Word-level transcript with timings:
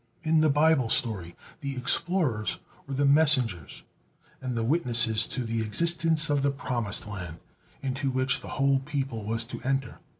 In 0.23 0.41
the 0.41 0.49
Bible 0.49 0.89
story, 0.89 1.35
the 1.59 1.77
explorers 1.77 2.57
were 2.87 2.95
the 2.95 3.05
messengers, 3.05 3.83
and 4.41 4.57
the 4.57 4.63
witnesses 4.63 5.27
to 5.27 5.43
the 5.43 5.61
existence 5.61 6.27
of 6.27 6.41
the 6.41 6.49
Promised 6.49 7.05
Land, 7.05 7.37
into 7.83 8.09
which 8.09 8.41
the 8.41 8.47
whole 8.57 8.79
people 8.79 9.23
was 9.27 9.45
to 9.45 9.61
enter. 9.61 9.99